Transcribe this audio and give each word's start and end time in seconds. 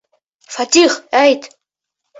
Фәтих, 0.55 0.97
әйт. 1.23 1.49